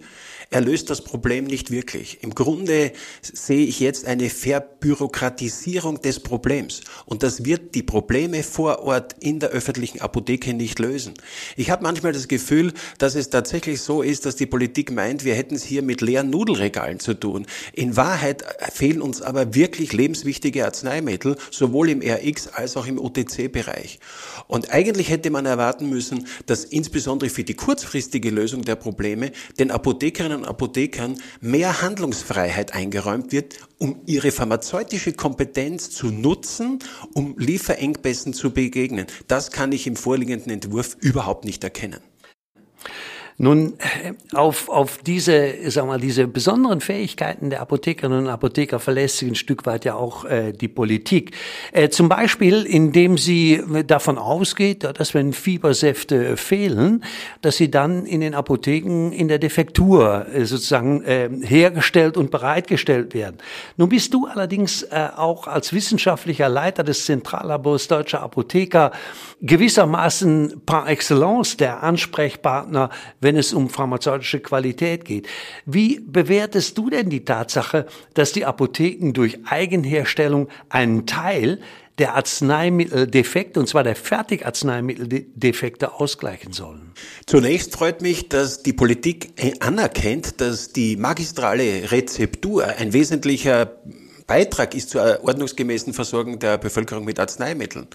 Er 0.52 0.60
löst 0.60 0.90
das 0.90 1.04
Problem 1.04 1.44
nicht 1.44 1.70
wirklich. 1.70 2.24
Im 2.24 2.34
Grunde 2.34 2.90
sehe 3.22 3.64
ich 3.64 3.78
jetzt 3.78 4.04
eine 4.04 4.28
Verbürokratisierung 4.28 6.02
des 6.02 6.18
Problems. 6.18 6.80
Und 7.06 7.22
das 7.22 7.44
wird 7.44 7.76
die 7.76 7.84
Probleme 7.84 8.42
vor 8.42 8.80
Ort 8.80 9.14
in 9.20 9.38
der 9.38 9.50
öffentlichen 9.50 10.00
Apotheke 10.00 10.52
nicht 10.52 10.80
lösen. 10.80 11.14
Ich 11.56 11.70
habe 11.70 11.84
manchmal 11.84 12.12
das 12.12 12.26
Gefühl, 12.26 12.72
dass 12.98 13.14
es 13.14 13.30
tatsächlich 13.30 13.80
so 13.80 14.02
ist, 14.02 14.26
dass 14.26 14.34
die 14.34 14.46
Politik 14.46 14.90
meint, 14.90 15.24
wir 15.24 15.36
hätten 15.36 15.54
es 15.54 15.62
hier 15.62 15.82
mit 15.82 16.00
leeren 16.00 16.30
Nudelregalen 16.30 16.98
zu 16.98 17.14
tun. 17.14 17.46
In 17.72 17.96
Wahrheit 17.96 18.44
fehlen 18.72 19.02
uns 19.02 19.22
aber 19.22 19.54
wirklich 19.54 19.92
lebenswichtige 19.92 20.64
Arzneimittel, 20.64 21.36
sowohl 21.52 21.90
im 21.90 22.02
RX 22.02 22.48
als 22.48 22.76
auch 22.76 22.88
im 22.88 22.98
OTC-Bereich. 22.98 24.00
Und 24.48 24.72
eigentlich 24.72 25.10
hätte 25.10 25.30
man 25.30 25.46
erwarten 25.46 25.88
müssen, 25.88 26.26
dass 26.46 26.64
insbesondere 26.64 27.30
für 27.30 27.44
die 27.44 27.54
kurzfristige 27.54 28.30
Lösung 28.30 28.62
der 28.62 28.74
Probleme 28.74 29.30
den 29.60 29.70
Apothekerinnen 29.70 30.39
und 30.40 30.48
Apothekern 30.48 31.20
mehr 31.40 31.82
Handlungsfreiheit 31.82 32.74
eingeräumt 32.74 33.32
wird, 33.32 33.58
um 33.78 34.00
ihre 34.06 34.30
pharmazeutische 34.30 35.12
Kompetenz 35.12 35.90
zu 35.90 36.08
nutzen, 36.08 36.80
um 37.14 37.36
Lieferengpässen 37.38 38.32
zu 38.32 38.50
begegnen. 38.50 39.06
Das 39.28 39.50
kann 39.50 39.72
ich 39.72 39.86
im 39.86 39.96
vorliegenden 39.96 40.50
Entwurf 40.50 40.96
überhaupt 41.00 41.44
nicht 41.44 41.62
erkennen. 41.64 42.00
Nun, 43.42 43.72
auf, 44.34 44.68
auf 44.68 44.98
diese, 44.98 45.54
sag 45.70 45.86
mal, 45.86 45.98
diese 45.98 46.26
besonderen 46.26 46.82
Fähigkeiten 46.82 47.48
der 47.48 47.62
Apothekerinnen 47.62 48.26
und 48.26 48.28
Apotheker 48.28 48.78
verlässt 48.78 49.16
sich 49.16 49.30
ein 49.30 49.34
Stück 49.34 49.64
weit 49.64 49.86
ja 49.86 49.94
auch 49.94 50.26
äh, 50.26 50.52
die 50.52 50.68
Politik. 50.68 51.34
Äh, 51.72 51.88
zum 51.88 52.10
Beispiel, 52.10 52.64
indem 52.66 53.16
sie 53.16 53.62
davon 53.86 54.18
ausgeht, 54.18 54.84
dass 54.84 55.14
wenn 55.14 55.32
Fiebersäfte 55.32 56.36
fehlen, 56.36 57.02
dass 57.40 57.56
sie 57.56 57.70
dann 57.70 58.04
in 58.04 58.20
den 58.20 58.34
Apotheken 58.34 59.10
in 59.10 59.28
der 59.28 59.38
Defektur 59.38 60.26
äh, 60.34 60.44
sozusagen 60.44 61.02
äh, 61.04 61.30
hergestellt 61.42 62.18
und 62.18 62.30
bereitgestellt 62.30 63.14
werden. 63.14 63.38
Nun 63.78 63.88
bist 63.88 64.12
du 64.12 64.26
allerdings 64.26 64.82
äh, 64.82 65.08
auch 65.16 65.46
als 65.46 65.72
wissenschaftlicher 65.72 66.50
Leiter 66.50 66.84
des 66.84 67.06
Zentrallabors 67.06 67.88
Deutscher 67.88 68.20
Apotheker 68.20 68.90
gewissermaßen 69.40 70.60
par 70.66 70.88
excellence 70.88 71.56
der 71.56 71.82
Ansprechpartner, 71.82 72.90
wenn 73.20 73.29
es 73.36 73.52
um 73.52 73.68
pharmazeutische 73.68 74.40
Qualität 74.40 75.04
geht. 75.04 75.28
Wie 75.66 76.00
bewertest 76.00 76.76
du 76.78 76.90
denn 76.90 77.10
die 77.10 77.24
Tatsache, 77.24 77.86
dass 78.14 78.32
die 78.32 78.44
Apotheken 78.44 79.12
durch 79.12 79.38
Eigenherstellung 79.44 80.48
einen 80.68 81.06
Teil 81.06 81.60
der 81.98 82.14
Arzneimitteldefekte, 82.14 83.60
und 83.60 83.66
zwar 83.68 83.84
der 83.84 83.94
Fertigarzneimitteldefekte, 83.94 85.92
ausgleichen 85.92 86.52
sollen? 86.52 86.92
Zunächst 87.26 87.74
freut 87.74 88.00
mich, 88.00 88.28
dass 88.28 88.62
die 88.62 88.72
Politik 88.72 89.34
anerkennt, 89.60 90.40
dass 90.40 90.72
die 90.72 90.96
magistrale 90.96 91.92
Rezeptur 91.92 92.66
ein 92.66 92.92
wesentlicher 92.92 93.76
Beitrag 94.26 94.74
ist 94.74 94.90
zur 94.90 95.20
ordnungsgemäßen 95.24 95.92
Versorgung 95.92 96.38
der 96.38 96.56
Bevölkerung 96.56 97.04
mit 97.04 97.18
Arzneimitteln. 97.18 97.88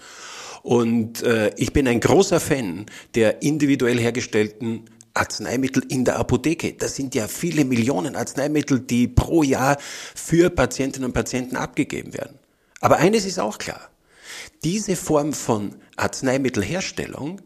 Und 0.62 1.22
äh, 1.22 1.52
ich 1.56 1.72
bin 1.72 1.88
ein 1.88 2.00
großer 2.00 2.40
Fan 2.40 2.86
der 3.14 3.42
individuell 3.42 3.98
hergestellten 3.98 4.84
Arzneimittel 5.16 5.84
in 5.88 6.04
der 6.04 6.18
Apotheke. 6.18 6.74
Das 6.74 6.96
sind 6.96 7.14
ja 7.14 7.28
viele 7.28 7.64
Millionen 7.64 8.16
Arzneimittel, 8.16 8.80
die 8.80 9.08
pro 9.08 9.42
Jahr 9.42 9.78
für 10.14 10.50
Patientinnen 10.50 11.06
und 11.06 11.14
Patienten 11.14 11.56
abgegeben 11.56 12.14
werden. 12.14 12.38
Aber 12.80 12.98
eines 12.98 13.24
ist 13.24 13.38
auch 13.38 13.58
klar. 13.58 13.90
Diese 14.64 14.96
Form 14.96 15.32
von 15.32 15.76
Arzneimittelherstellung 15.96 17.40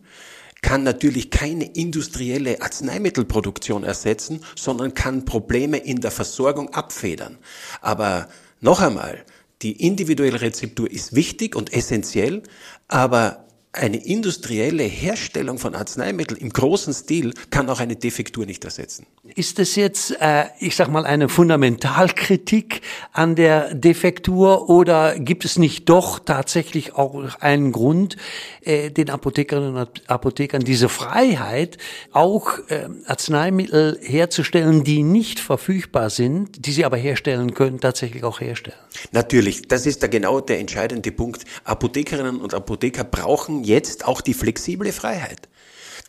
kann 0.62 0.82
natürlich 0.82 1.30
keine 1.30 1.64
industrielle 1.64 2.60
Arzneimittelproduktion 2.60 3.84
ersetzen, 3.84 4.44
sondern 4.56 4.94
kann 4.94 5.24
Probleme 5.24 5.78
in 5.78 6.00
der 6.00 6.10
Versorgung 6.10 6.74
abfedern. 6.74 7.38
Aber 7.80 8.28
noch 8.60 8.80
einmal, 8.80 9.24
die 9.62 9.84
individuelle 9.84 10.40
Rezeptur 10.40 10.90
ist 10.90 11.14
wichtig 11.14 11.56
und 11.56 11.72
essentiell, 11.72 12.42
aber 12.88 13.46
eine 13.72 14.04
industrielle 14.04 14.82
Herstellung 14.82 15.58
von 15.58 15.76
Arzneimitteln 15.76 16.40
im 16.40 16.50
großen 16.50 16.92
Stil 16.92 17.34
kann 17.50 17.68
auch 17.70 17.78
eine 17.78 17.94
Defektur 17.94 18.44
nicht 18.44 18.64
ersetzen. 18.64 19.06
Ist 19.36 19.60
es 19.60 19.76
jetzt, 19.76 20.20
äh, 20.20 20.46
ich 20.58 20.74
sag 20.74 20.88
mal, 20.88 21.06
eine 21.06 21.28
Fundamentalkritik 21.28 22.80
an 23.12 23.36
der 23.36 23.72
Defektur 23.74 24.68
oder 24.68 25.16
gibt 25.20 25.44
es 25.44 25.56
nicht 25.56 25.88
doch 25.88 26.18
tatsächlich 26.18 26.94
auch 26.94 27.36
einen 27.38 27.70
Grund, 27.70 28.16
äh, 28.62 28.90
den 28.90 29.08
Apothekerinnen 29.08 29.76
und 29.76 30.10
Apothekern 30.10 30.62
diese 30.64 30.88
Freiheit, 30.88 31.78
auch 32.10 32.58
äh, 32.68 32.88
Arzneimittel 33.06 34.00
herzustellen, 34.02 34.82
die 34.82 35.04
nicht 35.04 35.38
verfügbar 35.38 36.10
sind, 36.10 36.66
die 36.66 36.72
sie 36.72 36.84
aber 36.84 36.96
herstellen 36.96 37.54
können, 37.54 37.78
tatsächlich 37.78 38.24
auch 38.24 38.40
herstellen? 38.40 38.78
Natürlich, 39.12 39.68
das 39.68 39.86
ist 39.86 40.02
da 40.02 40.08
genau 40.08 40.40
der 40.40 40.58
entscheidende 40.58 41.12
Punkt. 41.12 41.44
Apothekerinnen 41.62 42.40
und 42.40 42.52
Apotheker 42.52 43.04
brauchen 43.04 43.59
jetzt 43.64 44.06
auch 44.06 44.20
die 44.20 44.34
flexible 44.34 44.92
Freiheit. 44.92 45.48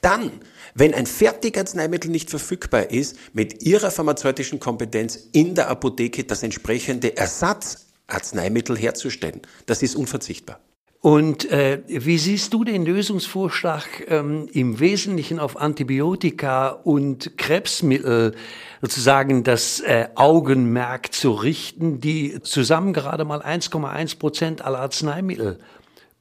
Dann, 0.01 0.31
wenn 0.73 0.93
ein 0.93 1.05
Fertigarzneimittel 1.05 2.09
nicht 2.09 2.29
verfügbar 2.29 2.89
ist, 2.91 3.17
mit 3.33 3.63
Ihrer 3.63 3.91
pharmazeutischen 3.91 4.59
Kompetenz 4.59 5.27
in 5.31 5.55
der 5.55 5.69
Apotheke 5.69 6.23
das 6.23 6.43
entsprechende 6.43 7.17
Ersatzarzneimittel 7.17 8.77
herzustellen. 8.77 9.41
Das 9.67 9.83
ist 9.83 9.95
unverzichtbar. 9.95 10.59
Und 11.01 11.49
äh, 11.49 11.81
wie 11.87 12.19
siehst 12.19 12.53
du 12.53 12.63
den 12.63 12.85
Lösungsvorschlag 12.85 14.05
ähm, 14.07 14.47
im 14.53 14.79
Wesentlichen 14.79 15.39
auf 15.39 15.57
Antibiotika 15.59 16.69
und 16.69 17.37
Krebsmittel 17.39 18.35
sozusagen 18.81 19.43
das 19.43 19.79
äh, 19.79 20.09
Augenmerk 20.13 21.11
zu 21.11 21.31
richten, 21.31 22.01
die 22.01 22.39
zusammen 22.43 22.93
gerade 22.93 23.25
mal 23.25 23.41
1,1 23.41 24.19
Prozent 24.19 24.61
aller 24.61 24.77
Arzneimittel 24.77 25.57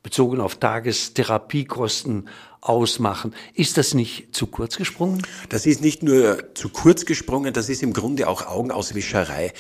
bezogen 0.03 0.41
auf 0.41 0.57
Tagestherapiekosten 0.57 2.29
ausmachen. 2.61 3.35
Ist 3.55 3.79
das 3.79 3.95
nicht 3.95 4.35
zu 4.35 4.47
kurz 4.47 4.77
gesprungen? 4.77 5.23
Das 5.49 5.67
ist 5.67 5.81
nicht 5.81 6.03
nur 6.03 6.55
zu 6.55 6.69
kurz 6.69 7.07
gesprungen, 7.07 7.53
das 7.53 7.69
ist 7.69 7.83
im 7.83 7.93
Grunde 7.93 8.29
auch 8.29 8.47
Augenauswischerei. 8.47 9.53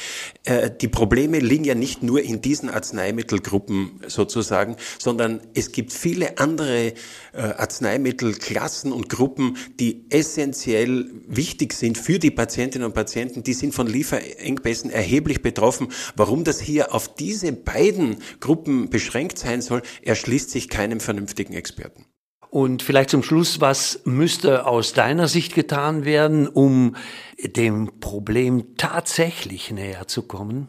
Äh, 0.44 0.70
die 0.70 0.88
Probleme 0.88 1.38
liegen 1.38 1.64
ja 1.64 1.74
nicht 1.74 2.02
nur 2.02 2.22
in 2.22 2.42
diesen 2.42 2.68
Arzneimittelgruppen 2.68 4.00
sozusagen, 4.06 4.76
sondern 4.98 5.40
es 5.54 5.72
gibt 5.72 5.92
viele 5.92 6.38
andere 6.38 6.88
äh, 6.88 6.92
Arzneimittelklassen 7.32 8.92
und 8.92 9.08
Gruppen, 9.08 9.56
die 9.78 10.04
essentiell 10.10 11.10
wichtig 11.26 11.72
sind 11.72 11.96
für 11.96 12.18
die 12.18 12.30
Patientinnen 12.30 12.86
und 12.86 12.94
Patienten. 12.94 13.42
Die 13.42 13.54
sind 13.54 13.74
von 13.74 13.86
Lieferengpässen 13.86 14.90
erheblich 14.90 15.40
betroffen. 15.42 15.88
Warum 16.16 16.44
das 16.44 16.60
hier 16.60 16.94
auf 16.94 17.14
diese 17.14 17.52
beiden 17.52 18.18
Gruppen 18.40 18.90
beschränkt 18.90 19.38
sein 19.38 19.62
soll, 19.62 19.82
erschließt 20.02 20.50
sich 20.50 20.68
keinem 20.68 21.00
vernünftigen 21.00 21.54
Experten. 21.54 22.04
Und 22.50 22.82
vielleicht 22.82 23.10
zum 23.10 23.22
Schluss, 23.22 23.60
was 23.60 24.00
müsste 24.04 24.66
aus 24.66 24.92
deiner 24.92 25.28
Sicht 25.28 25.54
getan 25.54 26.04
werden, 26.04 26.48
um 26.48 26.96
dem 27.38 28.00
Problem 28.00 28.76
tatsächlich 28.76 29.70
näher 29.70 30.08
zu 30.08 30.22
kommen? 30.22 30.66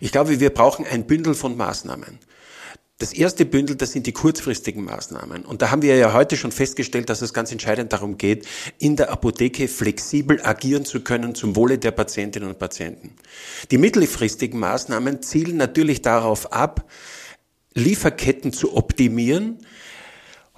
Ich 0.00 0.10
glaube, 0.10 0.40
wir 0.40 0.50
brauchen 0.50 0.84
ein 0.84 1.06
Bündel 1.06 1.34
von 1.34 1.56
Maßnahmen. 1.56 2.18
Das 2.98 3.12
erste 3.12 3.44
Bündel, 3.44 3.76
das 3.76 3.92
sind 3.92 4.06
die 4.06 4.12
kurzfristigen 4.12 4.82
Maßnahmen. 4.82 5.44
Und 5.44 5.62
da 5.62 5.70
haben 5.70 5.82
wir 5.82 5.96
ja 5.96 6.12
heute 6.12 6.36
schon 6.36 6.50
festgestellt, 6.50 7.08
dass 7.08 7.22
es 7.22 7.34
ganz 7.34 7.52
entscheidend 7.52 7.92
darum 7.92 8.18
geht, 8.18 8.46
in 8.78 8.96
der 8.96 9.10
Apotheke 9.10 9.68
flexibel 9.68 10.40
agieren 10.42 10.84
zu 10.84 11.00
können 11.00 11.34
zum 11.34 11.54
Wohle 11.54 11.78
der 11.78 11.90
Patientinnen 11.92 12.48
und 12.48 12.58
Patienten. 12.58 13.14
Die 13.70 13.78
mittelfristigen 13.78 14.58
Maßnahmen 14.58 15.22
zielen 15.22 15.56
natürlich 15.56 16.02
darauf 16.02 16.52
ab, 16.52 16.90
Lieferketten 17.74 18.54
zu 18.54 18.74
optimieren, 18.74 19.58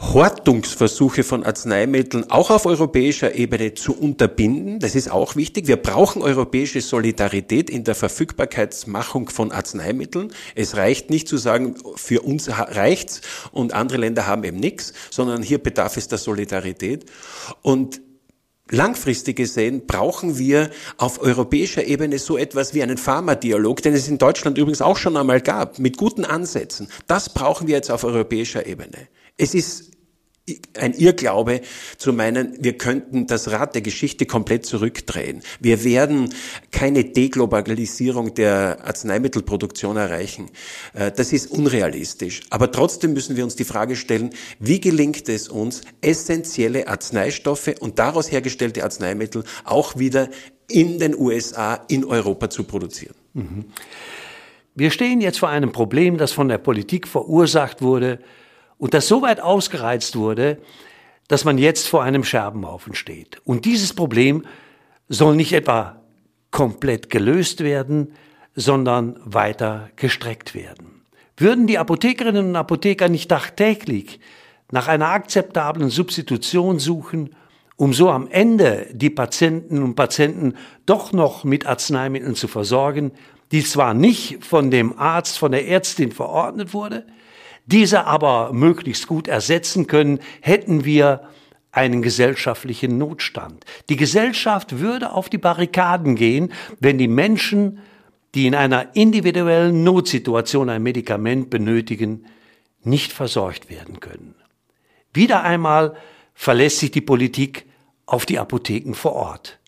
Hortungsversuche 0.01 1.25
von 1.25 1.43
Arzneimitteln 1.43 2.31
auch 2.31 2.51
auf 2.51 2.67
europäischer 2.67 3.35
Ebene 3.35 3.75
zu 3.75 3.99
unterbinden. 3.99 4.79
Das 4.79 4.95
ist 4.95 5.11
auch 5.11 5.35
wichtig. 5.35 5.67
Wir 5.67 5.77
brauchen 5.77 6.23
europäische 6.23 6.81
Solidarität 6.81 7.69
in 7.69 7.83
der 7.83 7.97
Verfügbarkeitsmachung 7.97 9.29
von 9.29 9.51
Arzneimitteln. 9.51 10.33
Es 10.55 10.77
reicht 10.77 11.11
nicht 11.11 11.27
zu 11.27 11.37
sagen, 11.37 11.75
für 11.97 12.21
uns 12.21 12.49
reicht's 12.49 13.23
und 13.51 13.75
andere 13.75 13.99
Länder 13.99 14.29
haben 14.29 14.45
eben 14.45 14.61
nichts, 14.61 14.93
sondern 15.11 15.43
hier 15.43 15.59
bedarf 15.59 15.97
es 15.97 16.07
der 16.07 16.19
Solidarität. 16.19 17.07
Und 17.63 18.01
Langfristig 18.71 19.37
gesehen 19.37 19.87
brauchen 19.87 20.37
wir 20.37 20.69
auf 20.99 21.23
europäischer 21.23 21.85
Ebene 21.85 22.19
so 22.19 22.37
etwas 22.37 22.75
wie 22.75 22.83
einen 22.83 22.99
Pharmadialog, 22.99 23.81
den 23.81 23.95
es 23.95 24.09
in 24.09 24.19
Deutschland 24.19 24.59
übrigens 24.59 24.83
auch 24.83 24.99
schon 24.99 25.17
einmal 25.17 25.41
gab, 25.41 25.79
mit 25.79 25.97
guten 25.97 26.27
Ansätzen. 26.27 26.89
Das 27.07 27.33
brauchen 27.33 27.67
wir 27.67 27.77
jetzt 27.77 27.91
auf 27.91 28.05
europäischer 28.05 28.67
Ebene. 28.67 29.09
Es 29.39 29.55
ist 29.55 29.89
ein 30.79 30.95
Irrglaube 30.95 31.61
zu 31.97 32.13
meinen, 32.13 32.57
wir 32.61 32.79
könnten 32.79 33.27
das 33.27 33.51
Rad 33.51 33.75
der 33.75 33.83
Geschichte 33.83 34.27
komplett 34.27 34.67
zurückdrehen. 34.67 35.43
Wir 35.61 35.85
werden 35.85 36.35
keine 36.71 37.05
Deglobalisierung 37.05 38.35
der 38.35 38.79
Arzneimittelproduktion 38.85 39.97
erreichen. 39.97 40.51
Äh, 40.95 41.13
das 41.13 41.33
ist 41.33 41.51
unrealistisch. 41.51 42.43
Aber 42.51 42.71
trotzdem 42.73 43.13
müssen 43.13 43.37
wir 43.37 43.45
uns 43.45 43.57
die 43.57 43.65
Frage 43.65 43.97
stellen, 43.97 44.31
wie 44.59 44.81
gelingt 44.81 45.29
es 45.29 45.49
uns, 45.49 45.83
essentielle 46.01 46.89
Arzneistoffe 46.89 47.75
und 47.81 47.99
daraus 47.99 48.31
hergestellte 48.31 48.85
Arzneimittel 48.85 49.45
auch 49.65 49.99
wieder 49.99 50.29
in 50.71 50.99
den 50.99 51.17
USA, 51.19 51.75
in 51.89 52.05
Europa 52.05 52.51
zu 52.51 52.65
produzieren. 52.65 53.15
Mhm. 53.35 53.65
Wir 54.75 54.91
stehen 54.91 55.21
jetzt 55.21 55.39
vor 55.41 55.49
einem 55.49 55.73
Problem, 55.73 56.19
das 56.19 56.33
von 56.33 56.49
der 56.49 56.59
Politik 56.59 57.09
verursacht 57.09 57.83
wurde, 57.83 58.21
und 58.79 58.95
das 58.95 59.09
so 59.09 59.23
weit 59.23 59.41
ausgereizt 59.41 60.17
wurde, 60.17 60.59
dass 61.29 61.45
man 61.45 61.59
jetzt 61.59 61.89
vor 61.89 62.03
einem 62.03 62.25
Scherbenhaufen 62.25 62.95
steht. 62.95 63.41
Und 63.45 63.65
dieses 63.65 63.93
Problem 63.93 64.45
soll 65.09 65.37
nicht 65.37 65.53
etwa 65.53 66.01
komplett 66.51 67.11
gelöst 67.11 67.63
werden, 67.63 68.15
sondern 68.55 69.21
weiter 69.25 69.91
gestreckt 69.97 70.55
werden. 70.55 71.03
Würden 71.37 71.67
die 71.67 71.79
Apothekerinnen 71.79 72.49
und 72.49 72.57
Apotheker 72.57 73.09
nicht 73.09 73.29
tagtäglich 73.29 74.19
nach 74.73 74.89
einer 74.89 75.09
akzeptablen 75.09 75.91
Substitution 75.91 76.79
suchen, 76.79 77.35
um 77.77 77.93
so 77.93 78.11
am 78.11 78.27
Ende 78.29 78.89
die 78.93 79.11
Patienten 79.11 79.83
und 79.83 79.95
Patienten 79.95 80.55
doch 80.85 81.13
noch 81.13 81.45
mit 81.45 81.67
Arzneimitteln 81.67 82.35
zu 82.35 82.49
versorgen, 82.49 83.13
die 83.53 83.63
zwar 83.63 83.95
nicht 83.95 84.45
von 84.45 84.71
dem 84.71 84.99
Arzt, 84.99 85.39
von 85.39 85.53
der 85.53 85.69
Ärztin 85.69 86.11
verordnet 86.11 86.75
wurde, 86.75 87.07
diese 87.69 88.07
aber 88.07 88.53
möglichst 88.53 89.07
gut 89.07 89.29
ersetzen 89.29 89.87
können, 89.87 90.21
hätten 90.41 90.85
wir 90.85 91.29
einen 91.71 92.03
gesellschaftlichen 92.03 92.99
Notstand. 92.99 93.65
Die 93.89 93.97
Gesellschaft 93.97 94.81
würde 94.81 95.13
auf 95.13 95.29
die 95.29 95.39
Barrikaden 95.39 96.17
gehen, 96.17 96.53
wenn 96.81 96.99
die 96.99 97.09
Menschen, 97.09 97.79
die 98.35 98.47
in 98.47 98.55
einer 98.55 98.97
individuellen 98.97 99.85
Notsituation 99.85 100.71
ein 100.71 100.83
Medikament 100.83 101.51
benötigen, 101.51 102.25
nicht 102.83 103.13
versorgt 103.13 103.71
werden 103.71 104.01
können. 104.01 104.35
Wieder 105.13 105.43
einmal 105.43 105.95
verlässt 106.35 106.79
sich 106.79 106.91
die 106.91 107.01
Politik 107.01 107.67
auf 108.07 108.25
die 108.25 108.39
Apotheken 108.39 108.95
vor 108.95 109.13
Ort. 109.13 109.59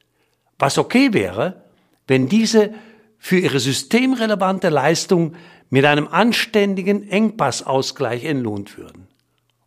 Was 0.58 0.78
okay 0.78 1.12
wäre, 1.12 1.64
wenn 2.06 2.28
diese 2.28 2.72
für 3.18 3.38
ihre 3.38 3.60
systemrelevante 3.60 4.70
Leistung 4.70 5.34
mit 5.70 5.84
einem 5.84 6.08
anständigen 6.08 7.08
Engpassausgleich 7.08 8.24
entlohnt 8.24 8.76
würden. 8.76 9.06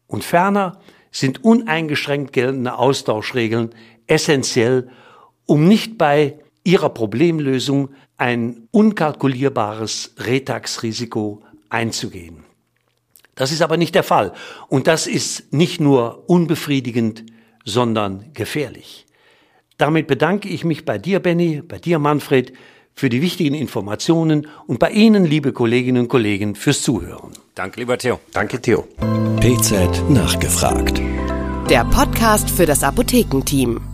Und 0.05 0.23
ferner 0.23 0.79
sind 1.11 1.43
uneingeschränkt 1.43 2.33
geltende 2.33 2.77
Austauschregeln 2.77 3.73
essentiell, 4.07 4.89
um 5.45 5.67
nicht 5.67 5.97
bei 5.97 6.39
ihrer 6.63 6.89
Problemlösung 6.89 7.89
ein 8.17 8.67
unkalkulierbares 8.71 10.15
Retax-Risiko 10.19 11.41
einzugehen. 11.69 12.43
Das 13.35 13.51
ist 13.51 13.61
aber 13.61 13.77
nicht 13.77 13.95
der 13.95 14.03
Fall. 14.03 14.33
Und 14.67 14.87
das 14.87 15.07
ist 15.07 15.51
nicht 15.51 15.81
nur 15.81 16.29
unbefriedigend, 16.29 17.25
sondern 17.65 18.31
gefährlich. 18.33 19.05
Damit 19.77 20.07
bedanke 20.07 20.49
ich 20.49 20.63
mich 20.63 20.85
bei 20.85 20.97
dir, 20.97 21.19
Benny, 21.19 21.61
bei 21.61 21.79
dir, 21.79 21.97
Manfred, 21.97 22.53
für 22.95 23.09
die 23.09 23.21
wichtigen 23.21 23.55
Informationen 23.55 24.47
und 24.67 24.79
bei 24.79 24.91
Ihnen, 24.91 25.25
liebe 25.25 25.51
Kolleginnen 25.53 26.03
und 26.03 26.07
Kollegen, 26.07 26.55
fürs 26.55 26.81
Zuhören. 26.81 27.31
Danke, 27.55 27.79
lieber 27.79 27.97
Theo. 27.97 28.19
Danke, 28.33 28.61
Theo. 28.61 28.87
PZ 29.39 30.09
nachgefragt. 30.09 31.01
Der 31.69 31.85
Podcast 31.85 32.49
für 32.49 32.65
das 32.65 32.83
Apothekenteam. 32.83 33.92